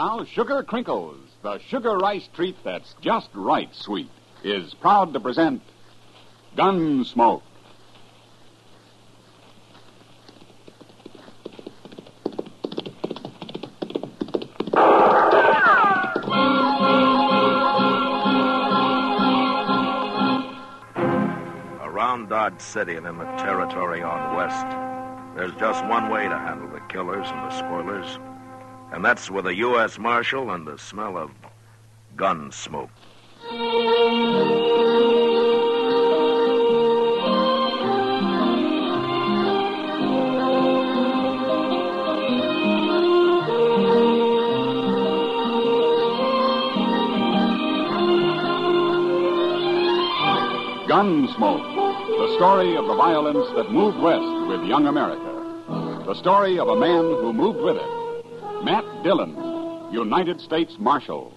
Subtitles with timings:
[0.00, 4.08] Now, Sugar Crinkles, the sugar rice treat that's just right sweet,
[4.44, 5.60] is proud to present
[6.56, 7.42] Gunsmoke.
[21.82, 24.68] Around Dodge City and in the territory on West,
[25.36, 28.20] there's just one way to handle the killers and the spoilers,
[28.92, 29.98] and that's with a U.S.
[29.98, 31.30] Marshal and the smell of
[32.16, 32.90] gun smoke.
[50.88, 55.22] Gunsmoke, the story of the violence that moved west with young America.
[56.06, 57.97] The story of a man who moved with it.
[58.62, 59.36] Matt Dillon,
[59.92, 61.32] United States Marshal.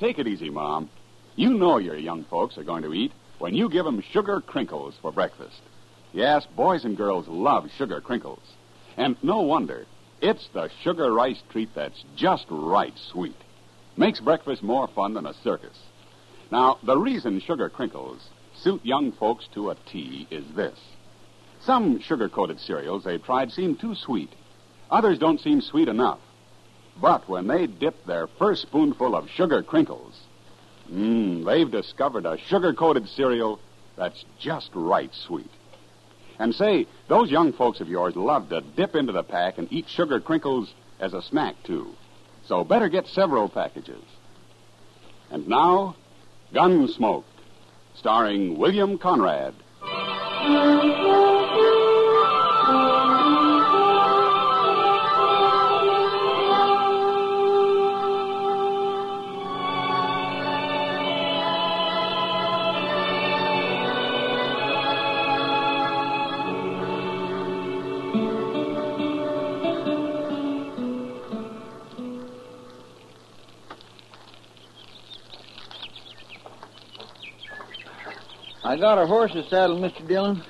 [0.00, 0.90] Take it easy, Mom.
[1.36, 4.94] You know your young folks are going to eat when you give them sugar crinkles
[5.00, 5.60] for breakfast.
[6.12, 8.42] Yes, boys and girls love sugar crinkles.
[8.96, 9.86] And no wonder.
[10.20, 13.36] It's the sugar rice treat that's just right sweet.
[13.96, 15.78] Makes breakfast more fun than a circus.
[16.50, 20.78] Now, the reason sugar crinkles suit young folks to a T is this.
[21.62, 24.30] Some sugar coated cereals they've tried seem too sweet.
[24.90, 26.18] Others don't seem sweet enough.
[27.00, 30.18] But when they dip their first spoonful of sugar crinkles,
[30.92, 33.58] mmm, they've discovered a sugar coated cereal
[33.96, 35.50] that's just right sweet.
[36.38, 39.88] And say, those young folks of yours love to dip into the pack and eat
[39.88, 41.94] sugar crinkles as a snack, too.
[42.46, 44.02] So better get several packages.
[45.30, 45.96] And now,
[46.52, 47.24] Gunsmoke,
[47.94, 49.54] starring William Conrad.
[78.70, 80.06] I got a horse's saddle, Mr.
[80.06, 80.44] Dillon.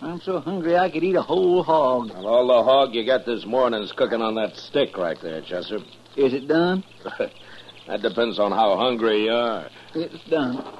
[0.00, 2.10] I'm so hungry I could eat a whole hog.
[2.10, 5.40] And all the hog you got this morning is cooking on that stick right there,
[5.42, 5.78] Chester.
[6.16, 6.82] Is it done?
[7.86, 9.68] that depends on how hungry you are.
[9.94, 10.66] It's done.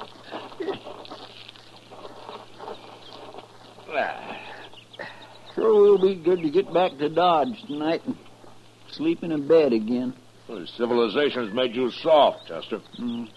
[5.55, 8.17] Sure will be good to get back to Dodge tonight and
[8.91, 10.15] sleep in a bed again.
[10.49, 12.81] Well, civilization's made you soft, Chester.
[13.01, 13.29] Mm,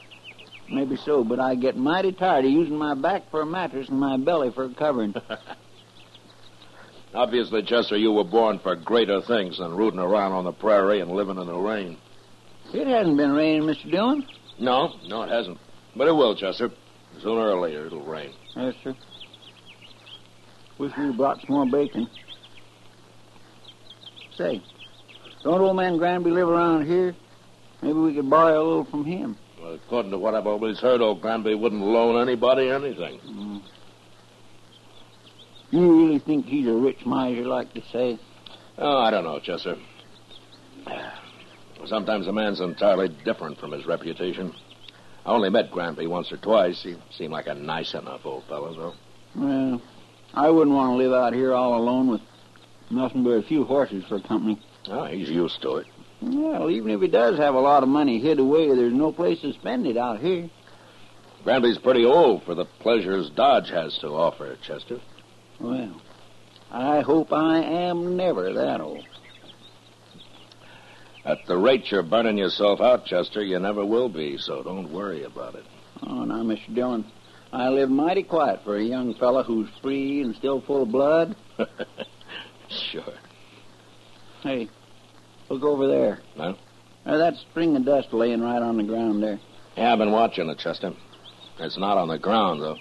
[0.72, 4.00] maybe so, but I get mighty tired of using my back for a mattress and
[4.00, 5.14] my belly for a covering.
[7.14, 11.12] Obviously, Chester, you were born for greater things than rooting around on the prairie and
[11.12, 11.98] living in the rain.
[12.74, 13.92] it hasn't been raining, Mr.
[13.92, 14.26] Dillon.
[14.60, 15.58] No, no, it hasn't.
[15.96, 16.72] But it will, Chester.
[17.22, 18.32] Sooner or later, it'll rain.
[18.56, 18.96] Yes, sir.
[20.78, 22.10] Wish we'd brought some more bacon.
[24.38, 24.64] Say,
[25.44, 27.14] don't old man Granby live around here?
[27.82, 29.38] Maybe we could borrow a little from him.
[29.72, 33.20] Well, according to what I've always heard, old Granby wouldn't loan anybody anything.
[33.22, 33.62] Mm.
[35.70, 38.20] You really think he's a rich miser, like to say?
[38.78, 39.78] Oh, I don't know, Chester.
[41.86, 44.54] Sometimes a man's entirely different from his reputation.
[45.26, 46.84] I only met Granby once or twice.
[46.84, 48.94] He seemed like a nice enough old fellow, though.
[49.42, 49.82] Well,
[50.34, 52.22] I wouldn't want to live out here all alone with
[52.90, 54.60] nothing but a few horses for company.
[54.90, 55.88] Oh, he's used to it.
[56.22, 59.42] Well, even if he does have a lot of money hid away, there's no place
[59.42, 60.50] to spend it out here.
[61.44, 65.00] Granby's pretty old for the pleasures Dodge has to offer, Chester.
[65.60, 66.00] Well,
[66.72, 69.04] I hope I am never that old.
[71.26, 75.24] At the rate you're burning yourself out, Chester, you never will be, so don't worry
[75.24, 75.66] about it.
[76.06, 76.74] Oh, now, Mr.
[76.74, 77.06] Dillon,
[77.54, 81.36] I live mighty quiet for a young fellow who's free and still full of blood.
[82.92, 83.14] sure.
[84.42, 84.70] Hey,
[85.52, 86.20] look over there.
[86.38, 86.54] Huh?
[87.06, 89.40] There's that string of dust laying right on the ground there.
[89.76, 90.94] Yeah, I've been watching it, Chester.
[91.60, 92.78] It's not on the ground, though.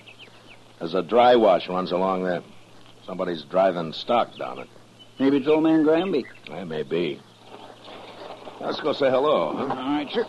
[0.79, 2.43] There's a dry wash runs along there.
[3.07, 4.69] Somebody's driving stock down it.
[5.19, 6.25] Maybe it's old man Granby.
[6.49, 7.21] That may be.
[8.61, 9.63] Let's go say hello, huh?
[9.63, 10.27] All right, sure.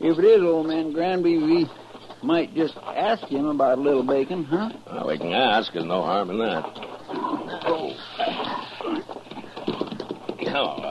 [0.00, 1.70] If it is old man Granby, we
[2.24, 4.70] might just ask him about a little bacon, huh?
[4.86, 5.72] Well, we can ask.
[5.72, 6.64] There's no harm in that.
[7.66, 7.94] Oh.
[10.56, 10.90] Oh.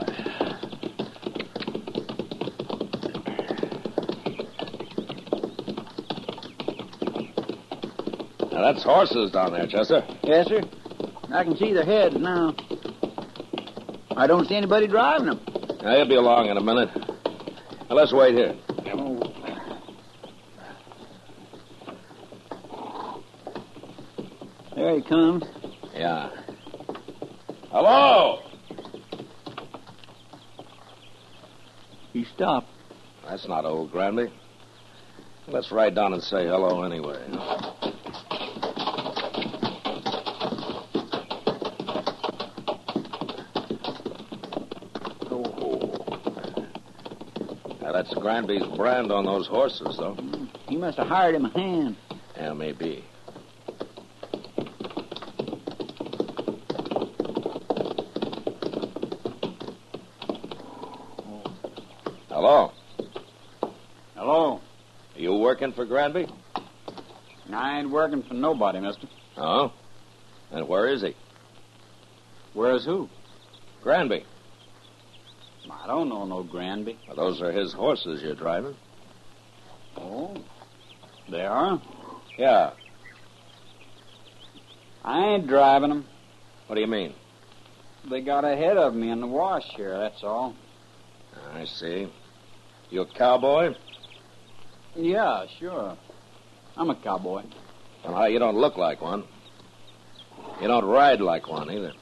[8.52, 10.06] Now, that's horses down there, Chester.
[10.22, 10.62] Yes, sir.
[11.32, 12.54] I can see their heads now.
[14.16, 15.40] I don't see anybody driving them.
[15.82, 16.90] Now, he'll be along in a minute.
[16.94, 18.54] Now, let's wait here.
[18.92, 19.20] Oh.
[24.76, 25.44] There he comes.
[25.94, 26.30] Yeah.
[27.70, 28.40] Hello!
[32.12, 32.68] He stopped.
[33.28, 34.32] That's not old Granby.
[35.48, 37.22] Let's ride down and say hello anyway.
[47.82, 50.14] Now, that's Granby's brand on those horses, though.
[50.14, 51.96] Mm, he must have hired him a hand.
[52.36, 53.04] Yeah, maybe.
[62.28, 62.72] Hello.
[64.16, 64.60] Hello.
[65.14, 65.32] Are you
[65.64, 66.26] working for Granby?
[67.52, 69.06] I ain't working for nobody, mister.
[69.36, 69.72] Oh?
[70.50, 71.14] And where is he?
[72.52, 73.08] Where's who?
[73.82, 74.24] Granby.
[75.70, 76.98] I don't know no Granby.
[77.06, 78.76] Well, those are his horses you're driving.
[79.96, 80.36] Oh.
[81.30, 81.80] They are?
[82.36, 82.72] Yeah.
[85.02, 86.06] I ain't driving them.
[86.66, 87.14] What do you mean?
[88.10, 90.54] They got ahead of me in the wash here, that's all.
[91.54, 92.12] I see.
[92.90, 93.74] You a cowboy?
[94.96, 95.96] Yeah, sure.
[96.76, 97.42] I'm a cowboy.
[98.04, 99.24] Well, you don't look like one.
[100.60, 101.92] You don't ride like one either.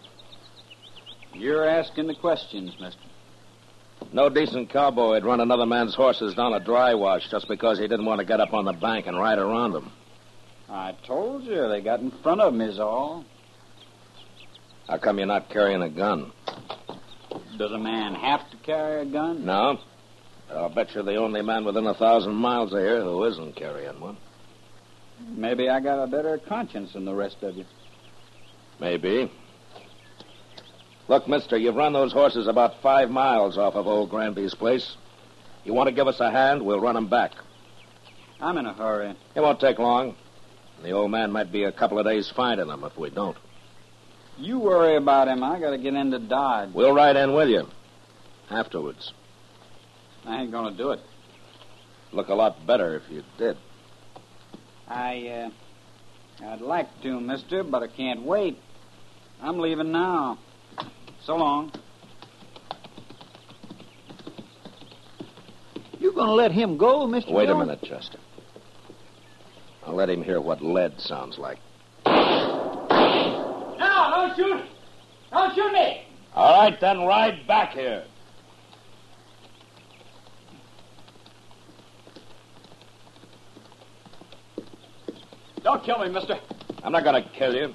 [1.34, 3.00] You're asking the questions, mister.
[4.12, 7.86] No decent cowboy would run another man's horses down a dry wash just because he
[7.86, 9.90] didn't want to get up on the bank and ride around them.
[10.68, 13.24] I told you they got in front of me is all.
[14.88, 16.32] How come you're not carrying a gun?
[17.56, 19.46] Does a man have to carry a gun?
[19.46, 19.78] No.
[20.54, 24.00] I'll bet you're the only man within a thousand miles of here who isn't carrying
[24.00, 24.16] one.
[25.28, 27.64] Maybe I got a better conscience than the rest of you.
[28.80, 29.30] Maybe.
[31.08, 34.96] Look, mister, you've run those horses about five miles off of old Granby's place.
[35.64, 37.32] You want to give us a hand, we'll run 'em back.
[38.40, 39.14] I'm in a hurry.
[39.34, 40.16] It won't take long.
[40.82, 43.36] The old man might be a couple of days finding them if we don't.
[44.38, 45.44] You worry about him.
[45.44, 46.70] I gotta get into Dodge.
[46.72, 47.68] We'll ride in with you.
[48.50, 49.12] Afterwards.
[50.26, 51.00] I ain't gonna do it.
[52.12, 53.56] Look a lot better if you did.
[54.88, 55.50] I,
[56.40, 58.58] uh, I'd like to, mister, but I can't wait.
[59.40, 60.38] I'm leaving now.
[61.24, 61.72] So long.
[65.98, 67.32] You gonna let him go, Mr.
[67.32, 68.18] Wait a minute, Chester.
[69.86, 71.58] I'll let him hear what lead sounds like.
[72.04, 72.12] No,
[73.78, 74.62] don't shoot!
[75.30, 76.06] Don't shoot me!
[76.34, 78.04] All right, then ride back here.
[85.62, 86.38] Don't kill me, mister.
[86.82, 87.72] I'm not going to kill you.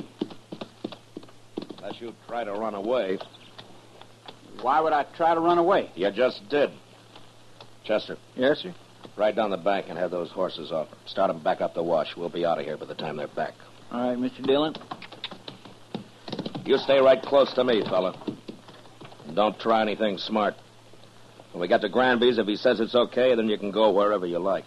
[1.77, 3.17] Unless you try to run away.
[4.61, 5.91] Why would I try to run away?
[5.95, 6.71] You just did.
[7.85, 8.73] Chester, Yes, sir.
[9.15, 10.89] ride down the bank and have those horses off.
[11.05, 12.15] Start 'em back up the wash.
[12.17, 13.53] We'll be out of here by the time they're back.
[13.91, 14.45] All right, Mr.
[14.45, 14.75] Dillon.
[16.65, 18.13] You stay right close to me, fella.
[19.25, 20.55] And don't try anything smart.
[21.53, 24.25] When we get to Granby's, if he says it's okay, then you can go wherever
[24.25, 24.65] you like.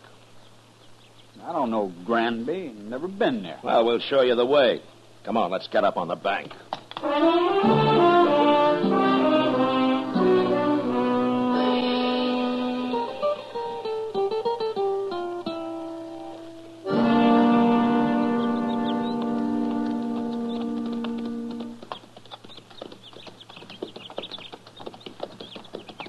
[1.45, 2.75] I don't know Granby.
[2.85, 3.59] Never been there.
[3.63, 4.81] Well, we'll show you the way.
[5.25, 6.53] Come on, let's get up on the bank.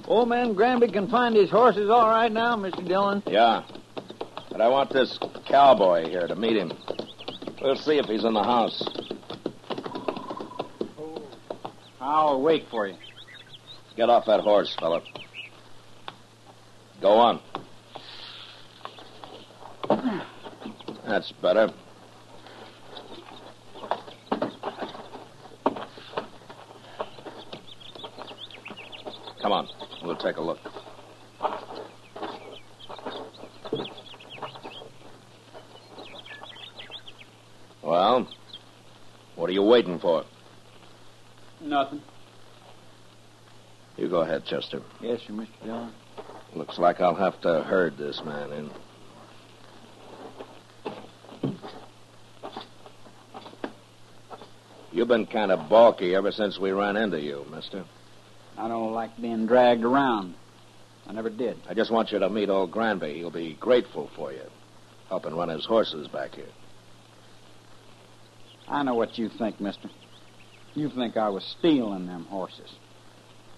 [0.08, 2.86] Old man Granby can find his horses all right now, Mr.
[2.86, 3.24] Dillon.
[3.28, 3.64] Yeah.
[4.52, 5.18] But I want this
[5.48, 6.72] cowboy here to meet him.
[7.62, 8.84] We'll see if he's in the house.
[12.00, 12.96] I'll wait for you.
[13.96, 15.02] Get off that horse, fella.
[17.02, 17.40] Go on.
[21.08, 21.70] That's better.
[29.42, 29.68] Come on.
[30.04, 30.60] We'll take a look.
[38.02, 40.24] What are you waiting for?
[41.62, 42.02] Nothing.
[43.96, 44.82] You go ahead, Chester.
[45.00, 45.48] Yes, sir, Mr.
[45.64, 45.92] Dillon.
[46.56, 48.72] Looks like I'll have to herd this man in.
[54.92, 57.86] You've been kind of balky ever since we ran into you, mister.
[58.58, 60.34] I don't like being dragged around.
[61.08, 61.58] I never did.
[61.70, 63.14] I just want you to meet old Granby.
[63.14, 64.50] He'll be grateful for you.
[65.08, 66.50] Helping run his horses back here.
[68.72, 69.90] I know what you think, mister.
[70.76, 72.72] You think I was stealing them horses.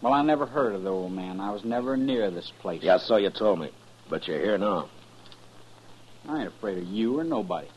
[0.01, 1.39] Well, I never heard of the old man.
[1.39, 2.81] I was never near this place.
[2.81, 3.69] Yeah, so you told me.
[4.09, 4.89] But you're here now.
[6.27, 7.67] I ain't afraid of you or nobody.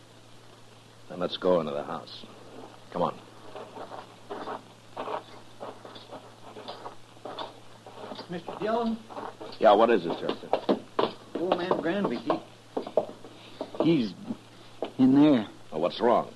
[1.11, 2.25] Then let's go into the house.
[2.93, 3.19] Come on.
[8.31, 8.61] Mr.
[8.61, 8.99] Dillon,
[9.61, 10.49] Yeah, what is it, Chester?
[11.37, 14.15] old man Granby, he, he's
[14.99, 15.47] in there.
[15.71, 16.33] Oh, what's wrong?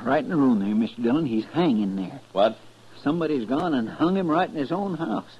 [0.00, 1.02] Right in the room there, Mr.
[1.02, 1.26] Dillon.
[1.26, 2.20] He's hanging there.
[2.32, 2.56] What?
[3.02, 5.30] Somebody's gone and hung him right in his own house.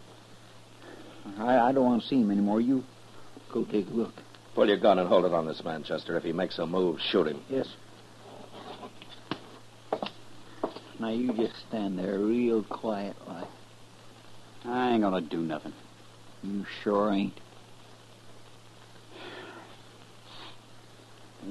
[1.38, 2.60] I, I don't want to see him anymore.
[2.60, 2.84] You
[3.52, 4.14] go take a look.
[4.54, 6.16] Pull your gun and hold it on this man, Chester.
[6.16, 7.42] If he makes a move, shoot him.
[7.48, 7.66] Yes.
[10.98, 13.48] Now you just stand there real quiet like.
[14.64, 15.72] I ain't gonna do nothing.
[16.42, 17.34] You sure ain't.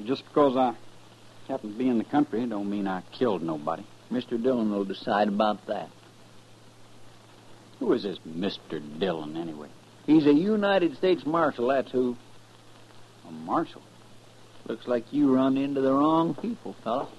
[0.06, 0.74] Just because I
[1.52, 3.86] happen to be in the country don't mean I killed nobody.
[4.10, 4.42] Mr.
[4.42, 5.90] Dillon will decide about that.
[7.80, 8.82] Who is this Mr.
[9.00, 9.68] Dillon, anyway?
[10.06, 12.16] He's a United States Marshal, that's who.
[13.28, 13.82] A marshal?
[14.68, 17.10] Looks like you run into the wrong people, fella.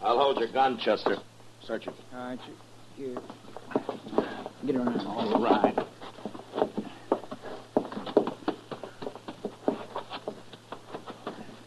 [0.00, 1.16] I'll hold your gun, Chester.
[1.66, 1.94] Search it.
[2.14, 2.38] All right,
[2.96, 3.20] you, here.
[4.64, 5.00] Get around.
[5.00, 5.74] All right.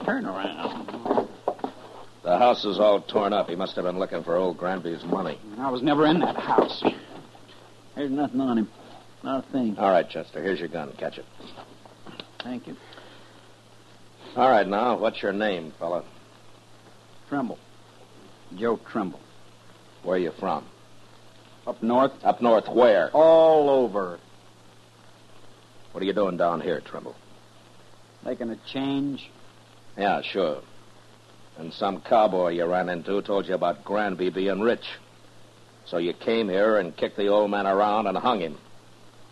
[0.06, 1.11] Turn around.
[2.32, 3.50] The house is all torn up.
[3.50, 5.38] He must have been looking for old Granby's money.
[5.60, 6.82] I was never in that house.
[7.94, 8.70] There's nothing on him.
[9.22, 9.78] Not a thing.
[9.78, 10.42] All right, Chester.
[10.42, 10.94] Here's your gun.
[10.94, 11.26] Catch it.
[12.42, 12.78] Thank you.
[14.38, 16.06] All right, now, what's your name, fella?
[17.28, 17.60] Trimble.
[18.56, 19.20] Joe Trimble.
[20.04, 20.64] Where are you from?
[21.68, 22.14] Up north?
[22.24, 23.12] Up north, where?
[23.12, 24.20] All over.
[25.92, 27.18] What are you doing down here, Trimble?
[28.24, 29.30] Making a change?
[29.98, 30.62] Yeah, sure.
[31.62, 34.84] And some cowboy you ran into told you about Granby being rich.
[35.86, 38.58] So you came here and kicked the old man around and hung him.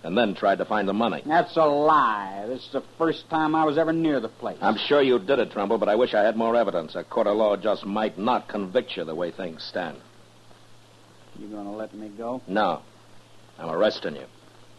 [0.04, 1.24] And then tried to find the money.
[1.26, 2.46] That's a lie.
[2.48, 4.60] This is the first time I was ever near the place.
[4.62, 6.96] I'm sure you did it, Trimble, but I wish I had more evidence.
[6.96, 9.98] A court of law just might not convict you the way things stand.
[11.40, 12.44] You gonna let me go?
[12.48, 12.84] No.
[13.58, 14.26] I'm arresting you.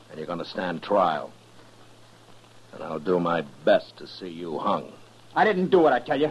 [0.09, 1.33] And you're going to stand trial.
[2.73, 4.93] And I'll do my best to see you hung.
[5.35, 6.31] I didn't do it, I tell you.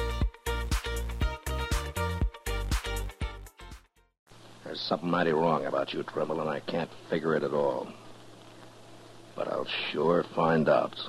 [4.91, 7.87] Something mighty wrong about you, Trimble, and I can't figure it at all.
[9.37, 10.99] But I'll sure find out.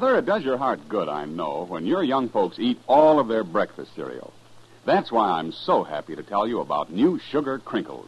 [0.00, 3.26] Mother, it does your heart good, I know, when your young folks eat all of
[3.26, 4.32] their breakfast cereal.
[4.86, 8.06] That's why I'm so happy to tell you about new Sugar Crinkles.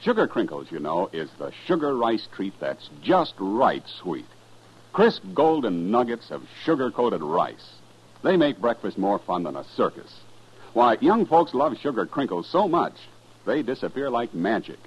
[0.00, 4.24] Sugar Crinkles, you know, is the sugar rice treat that's just right sweet.
[4.94, 7.74] Crisp golden nuggets of sugar coated rice.
[8.24, 10.20] They make breakfast more fun than a circus.
[10.72, 12.96] Why, young folks love Sugar Crinkles so much,
[13.44, 14.78] they disappear like magic.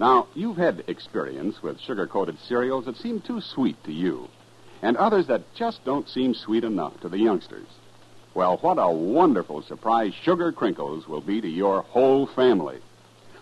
[0.00, 4.28] Now, you've had experience with sugar coated cereals that seem too sweet to you.
[4.84, 7.66] And others that just don't seem sweet enough to the youngsters.
[8.34, 12.80] Well, what a wonderful surprise Sugar Crinkles will be to your whole family.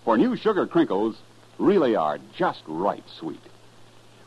[0.05, 1.17] For new Sugar Crinkles
[1.59, 3.43] really are just right sweet.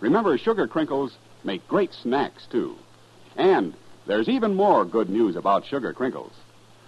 [0.02, 1.12] Remember, Sugar Crinkles
[1.46, 2.76] make great snacks, too.
[3.38, 3.74] And
[4.06, 6.34] there's even more good news about Sugar Crinkles.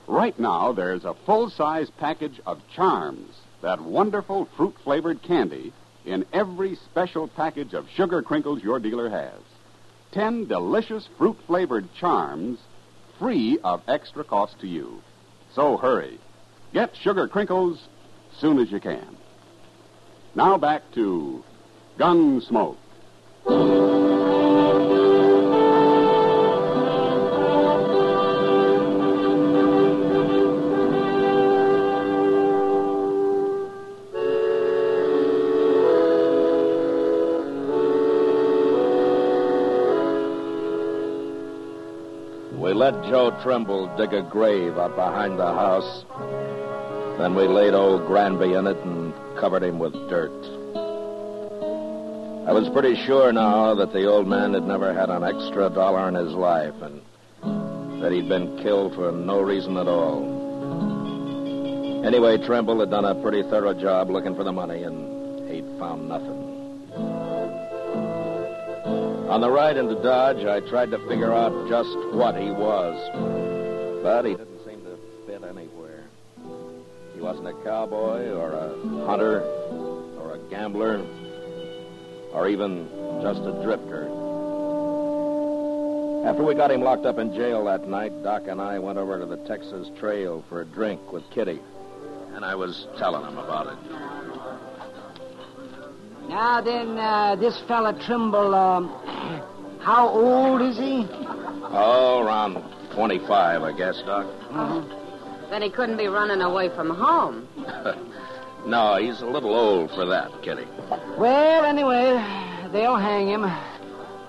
[0.07, 5.71] Right now, there's a full size package of Charms, that wonderful fruit flavored candy,
[6.05, 9.39] in every special package of Sugar Crinkles your dealer has.
[10.17, 12.57] Ten delicious fruit flavored Charms,
[13.19, 15.03] free of extra cost to you.
[15.53, 16.17] So hurry.
[16.73, 17.77] Get Sugar Crinkles
[18.39, 19.15] soon as you can.
[20.33, 21.43] Now back to
[21.99, 22.77] Gunsmoke.
[42.89, 46.05] Let Joe Trimble dig a grave up behind the house.
[47.17, 50.31] Then we laid old Granby in it and covered him with dirt.
[52.47, 56.07] I was pretty sure now that the old man had never had an extra dollar
[56.07, 57.01] in his life and
[58.01, 60.23] that he'd been killed for no reason at all.
[62.05, 66.07] Anyway, Trimble had done a pretty thorough job looking for the money and he'd found
[66.07, 66.46] nothing.
[69.27, 72.95] On the ride into Dodge, I tried to figure out just what he was.
[74.01, 76.05] But he didn't seem to fit anywhere.
[77.13, 79.41] He wasn't a cowboy or a hunter
[80.21, 81.05] or a gambler
[82.31, 82.87] or even
[83.21, 84.03] just a drifter.
[86.25, 89.19] After we got him locked up in jail that night, Doc and I went over
[89.19, 91.59] to the Texas Trail for a drink with Kitty.
[92.33, 94.16] And I was telling him about it.
[96.27, 98.89] Now then, uh, this fella Trimble, um,
[99.79, 101.07] how old is he?
[101.11, 102.61] Oh, around
[102.93, 104.27] 25, I guess, Doc.
[105.49, 107.47] Then he couldn't be running away from home.
[108.65, 110.67] no, he's a little old for that, Kitty.
[111.17, 112.11] Well, anyway,
[112.73, 113.43] they'll hang him.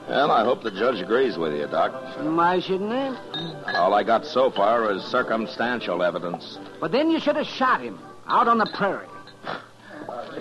[0.08, 1.92] Well, I hope the judge agrees with you, Doc.
[2.20, 3.72] Why shouldn't they?
[3.74, 6.58] All I got so far is circumstantial evidence.
[6.80, 9.06] But then you should have shot him out on the prairie.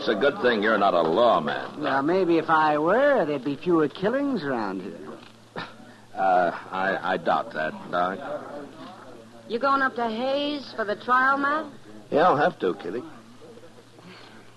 [0.08, 1.82] It's a good thing you're not a lawman.
[1.82, 4.98] Well, maybe if I were, there'd be fewer killings around here.
[6.16, 8.18] Uh, I, I doubt that, Doc.
[9.48, 11.72] You going up to Hays for the trial, Matt?
[12.10, 13.04] Yeah, I'll have to, Kitty.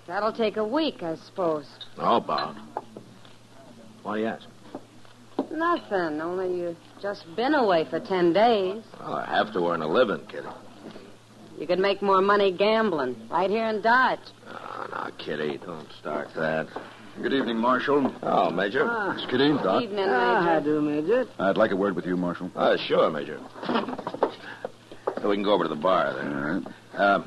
[0.07, 1.67] That'll take a week, I suppose.
[1.99, 2.55] Oh, Bob.
[4.01, 4.47] Why do you ask?
[5.51, 8.81] Nothing, only you've just been away for ten days.
[8.99, 10.47] Well, I have to earn a living, Kitty.
[11.59, 14.17] You could make more money gambling right here in Dodge.
[14.93, 16.67] Oh, now, Kitty, don't start that.
[17.21, 18.13] Good evening, Marshal.
[18.23, 18.87] Oh, Major.
[18.89, 19.13] Ah.
[19.13, 19.83] Miss Kitty, Doc.
[19.83, 20.65] Evening, Ah, I Major.
[20.65, 21.25] do, Major.
[21.39, 22.49] I'd like a word with you, Marshal.
[22.55, 23.39] Uh, sure, Major.
[25.23, 26.33] We can go over to the bar then.
[26.33, 26.73] right.
[26.99, 27.23] Uh,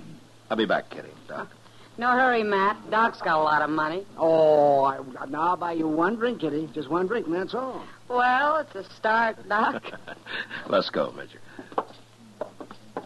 [0.51, 1.09] I'll be back, Kitty.
[1.29, 1.49] Doc.
[1.97, 2.91] No hurry, Matt.
[2.91, 4.05] Doc's got a lot of money.
[4.19, 4.99] Oh, I,
[5.29, 6.69] now I'll buy you one drink, Kitty.
[6.75, 7.85] Just one drink, and that's all.
[8.09, 9.83] Well, it's a start, Doc.
[10.69, 11.39] Let's go, Major.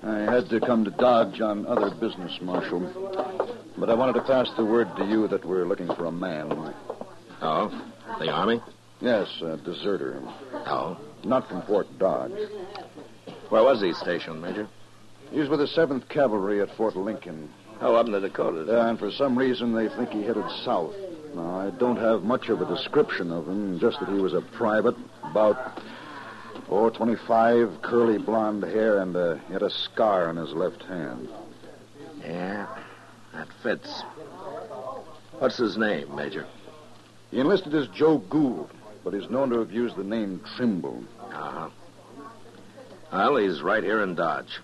[0.03, 2.81] I had to come to Dodge on other business, Marshal.
[3.79, 6.75] But I wanted to pass the word to you that we're looking for a man.
[7.41, 8.61] Oh, the Army?
[9.01, 10.21] Yes, a deserter.
[10.53, 10.99] Oh.
[11.25, 12.33] Not from Fort Dodge.
[13.51, 14.69] Where was he stationed, Major?
[15.31, 17.49] He was with the 7th Cavalry at Fort Lincoln.
[17.81, 18.69] Oh, up in the Dakotas.
[18.69, 20.95] Uh, and for some reason, they think he headed south.
[21.35, 24.41] Now, I don't have much of a description of him, just that he was a
[24.41, 25.81] private, about,
[26.69, 31.29] oh, 25, curly blonde hair, and uh, he had a scar on his left hand.
[32.23, 32.67] Yeah,
[33.39, 34.03] that fits.
[35.39, 36.47] What's his name, Major?
[37.31, 38.71] He enlisted as Joe Gould,
[39.05, 41.05] but he's known to have used the name Trimble.
[41.21, 41.69] Uh-huh.
[43.13, 44.59] Well, he's right here in Dodge.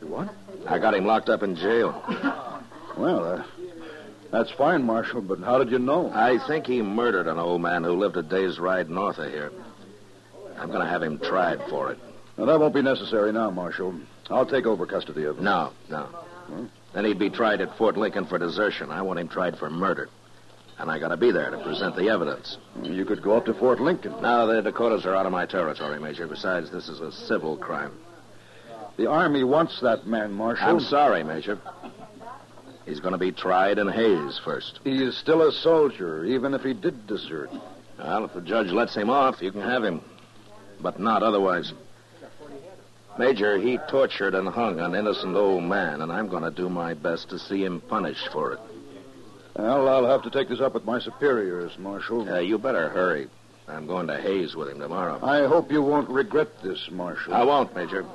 [0.00, 0.32] What?
[0.68, 2.00] I got him locked up in jail.
[2.96, 3.44] Well, uh,
[4.30, 6.10] that's fine, Marshal, but how did you know?
[6.12, 9.50] I think he murdered an old man who lived a day's ride north of here.
[10.56, 11.98] I'm going to have him tried for it.
[12.36, 13.94] Now, that won't be necessary now, Marshal.
[14.30, 15.44] I'll take over custody of him.
[15.44, 16.02] No, no.
[16.04, 16.66] Hmm?
[16.92, 18.90] Then he'd be tried at Fort Lincoln for desertion.
[18.90, 20.08] I want him tried for murder.
[20.78, 22.56] And I got to be there to present the evidence.
[22.82, 24.14] You could go up to Fort Lincoln.
[24.22, 26.26] Now, the Dakotas are out of my territory, Major.
[26.28, 27.92] Besides, this is a civil crime.
[28.96, 30.68] The Army wants that man, Marshal.
[30.68, 31.60] I'm sorry, Major.
[32.86, 34.80] He's going to be tried in Hays first.
[34.84, 37.50] He is still a soldier, even if he did desert.
[37.98, 40.00] Well, if the judge lets him off, you can have him.
[40.80, 41.72] But not otherwise.
[43.18, 46.94] Major, he tortured and hung an innocent old man, and I'm going to do my
[46.94, 48.60] best to see him punished for it.
[49.56, 52.32] Well, I'll have to take this up with my superiors, Marshal.
[52.32, 53.26] Uh, you better hurry.
[53.66, 55.18] I'm going to Hays with him tomorrow.
[55.20, 57.34] I hope you won't regret this, Marshal.
[57.34, 58.06] I won't, Major.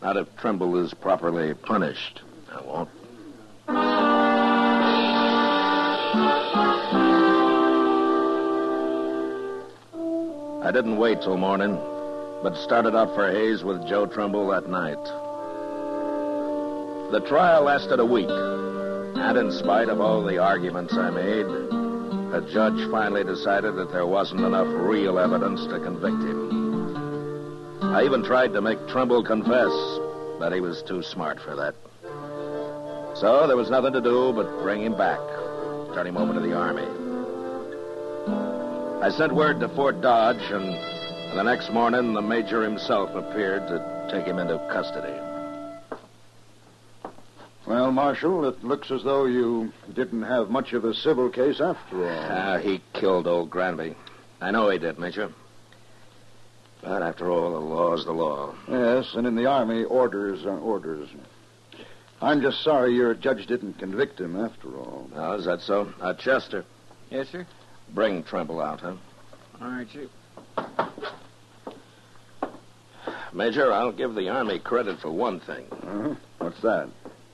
[0.00, 2.22] Not if Trimble is properly punished.
[2.52, 2.88] I won't.
[10.64, 11.76] I didn't wait till morning,
[12.42, 15.02] but started out for Hays with Joe Trimble that night.
[17.10, 21.46] The trial lasted a week, and in spite of all the arguments I made,
[22.34, 27.82] a judge finally decided that there wasn't enough real evidence to convict him.
[27.82, 29.72] I even tried to make Trimble confess,
[30.38, 31.74] but he was too smart for that.
[33.16, 35.18] So there was nothing to do but bring him back,
[35.94, 36.86] turn him over to the Army.
[39.02, 40.97] I sent word to Fort Dodge, and
[41.34, 45.14] the next morning the major himself appeared to take him into custody.
[47.66, 52.08] Well, Marshal, it looks as though you didn't have much of a civil case after
[52.08, 52.26] all.
[52.30, 53.94] Ah, he killed old Granby.
[54.40, 55.30] I know he did, Major.
[56.82, 58.54] But after all, the law's the law.
[58.68, 61.08] Yes, and in the Army, orders are orders.
[62.22, 65.08] I'm just sorry your judge didn't convict him after all.
[65.14, 65.92] Oh, is that so?
[66.00, 66.64] Uh, Chester,
[67.10, 67.46] Yes, sir.
[67.94, 68.94] bring Trimble out, huh?
[69.60, 70.08] All right, Chief.
[73.32, 75.64] Major, I'll give the Army credit for one thing.
[75.70, 76.14] Uh-huh.
[76.38, 76.88] What's that?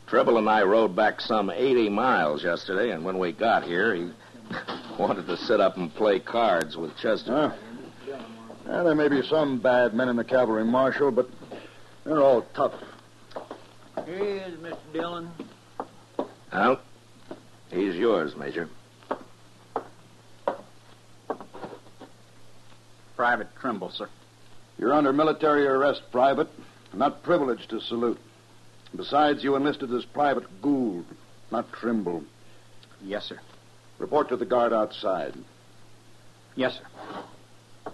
[0.06, 4.10] Trimble and I rode back some 80 miles yesterday, and when we got here, he
[4.98, 7.32] wanted to sit up and play cards with Chester.
[7.32, 7.52] Huh?
[8.66, 11.28] Yeah, there may be some bad men in the cavalry, Marshal, but
[12.04, 12.74] they're all tough.
[14.04, 14.78] Here he is, Mr.
[14.92, 15.30] Dillon.
[16.52, 16.80] Well,
[17.70, 18.68] he's yours, Major.
[23.24, 24.10] Private Trimble, sir.
[24.76, 26.46] You're under military arrest, Private.
[26.92, 28.20] Not privileged to salute.
[28.94, 31.06] Besides, you enlisted as Private Gould,
[31.50, 32.22] not Trimble.
[33.02, 33.40] Yes, sir.
[33.98, 35.32] Report to the guard outside.
[36.54, 37.92] Yes, sir.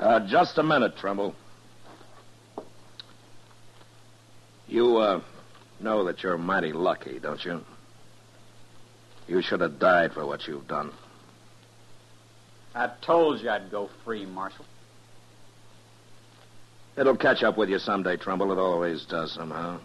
[0.00, 1.36] Uh, just a minute, Trimble.
[4.66, 5.20] You, uh,
[5.78, 7.64] know that you're mighty lucky, don't you?
[9.28, 10.90] You should have died for what you've done.
[12.74, 14.64] I told you I'd go free, Marshal.
[16.96, 18.52] It'll catch up with you someday, Trimble.
[18.52, 19.80] It always does somehow.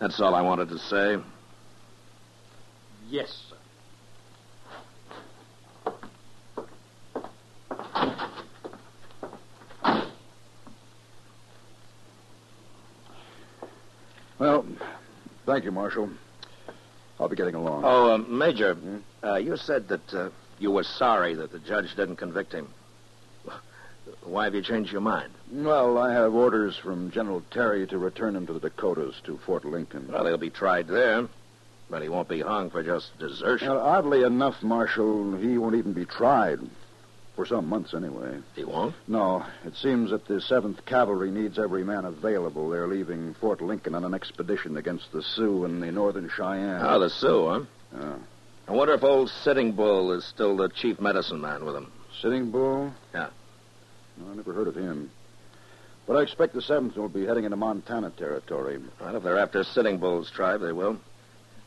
[0.00, 1.16] That's all I wanted to say.
[3.08, 3.56] Yes, sir.
[14.38, 14.66] Well,
[15.46, 16.10] thank you, Marshal.
[17.18, 17.82] I'll be getting along.
[17.84, 18.76] Oh, uh, Major,
[19.22, 22.68] uh, you said that uh, you were sorry that the judge didn't convict him.
[24.22, 25.32] Why have you changed your mind?
[25.50, 29.64] Well, I have orders from General Terry to return him to the Dakotas, to Fort
[29.64, 30.10] Lincoln.
[30.12, 31.26] Well, he'll be tried there,
[31.88, 33.68] but he won't be hung for just desertion.
[33.68, 36.58] Well, oddly enough, Marshal, he won't even be tried.
[37.34, 38.38] For some months, anyway.
[38.54, 38.94] He won't?
[39.08, 39.44] No.
[39.64, 42.68] It seems that the 7th Cavalry needs every man available.
[42.70, 46.80] They're leaving Fort Lincoln on an expedition against the Sioux and the Northern Cheyenne.
[46.80, 47.60] Ah, the Sioux, huh?
[47.98, 48.16] Yeah.
[48.68, 51.90] I wonder if old Sitting Bull is still the chief medicine man with them.
[52.22, 52.92] Sitting Bull?
[53.12, 53.30] Yeah.
[54.16, 55.10] No, I never heard of him.
[56.06, 58.78] But I expect the 7th will be heading into Montana territory.
[59.00, 60.98] Well, if they're after Sitting Bull's tribe, they will.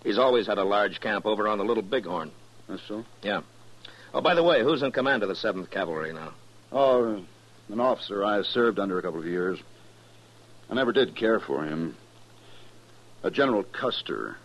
[0.03, 2.31] He's always had a large camp over on the Little Bighorn.
[2.69, 3.03] That's so?
[3.21, 3.41] Yeah.
[4.17, 6.33] Oh, by the way, who's in command of the 7th Cavalry now?
[6.71, 7.23] Oh,
[7.69, 9.59] an officer I served under a couple of years.
[10.71, 11.95] I never did care for him.
[13.21, 14.37] A General Custer.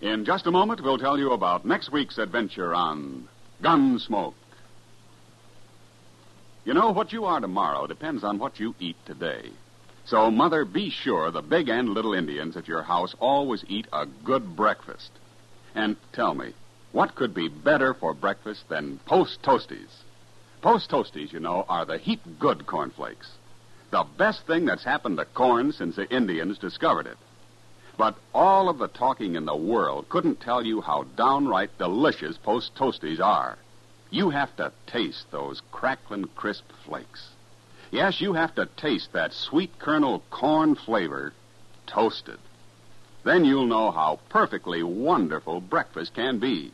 [0.00, 3.28] In just a moment, we'll tell you about next week's adventure on
[3.62, 4.34] Gunsmoke.
[6.64, 9.50] You know, what you are tomorrow depends on what you eat today.
[10.06, 14.06] So, Mother, be sure the big and little Indians at your house always eat a
[14.24, 15.10] good breakfast.
[15.74, 16.54] And tell me,
[16.92, 20.02] what could be better for breakfast than Post Toasties?
[20.62, 23.30] Post Toasties, you know, are the heap good cornflakes.
[23.90, 27.18] The best thing that's happened to corn since the Indians discovered it.
[27.96, 32.74] But all of the talking in the world couldn't tell you how downright delicious Post
[32.74, 33.58] Toasties are.
[34.10, 37.28] You have to taste those crackling crisp flakes.
[37.90, 41.32] Yes, you have to taste that sweet kernel corn flavor
[41.86, 42.38] toasted.
[43.24, 46.72] Then you'll know how perfectly wonderful breakfast can be.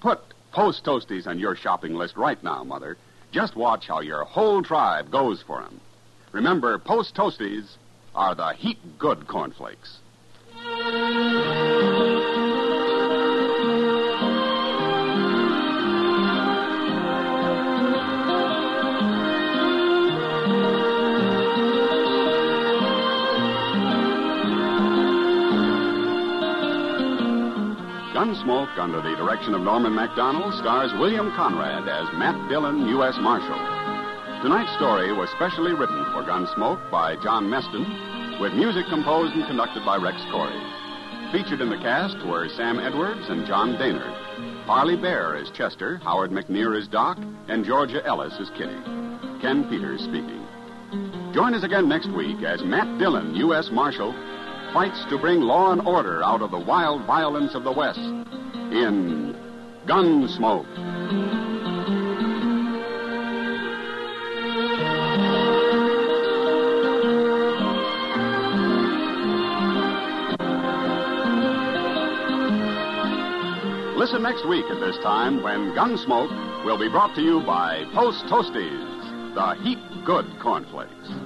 [0.00, 0.20] Put
[0.52, 2.96] Post Toasties on your shopping list right now, Mother.
[3.32, 5.80] Just watch how your whole tribe goes for 'em.
[6.32, 7.76] Remember, Post Toasties
[8.14, 9.98] are the heat good cornflakes.
[28.14, 33.16] Gunsmoke, under the direction of Norman Macdonnell, stars William Conrad as Matt Dillon, U.S.
[33.20, 33.58] Marshal.
[34.42, 39.84] Tonight's story was specially written for Gunsmoke by John Meston, with music composed and conducted
[39.84, 41.32] by Rex Koury.
[41.32, 44.66] Featured in the cast were Sam Edwards and John Dehner.
[44.66, 47.18] Parley Baer is Chester, Howard McNear is Doc,
[47.48, 48.76] and Georgia Ellis is Kitty.
[49.40, 50.46] Ken Peters speaking.
[51.32, 53.70] Join us again next week as Matt Dillon, U.S.
[53.72, 54.12] Marshal,
[54.72, 59.34] fights to bring law and order out of the wild violence of the West in
[59.86, 61.25] Gunsmoke.
[74.26, 79.34] Next week at this time when Gunsmoke will be brought to you by Post Toasties,
[79.36, 81.25] the heat good cornflakes.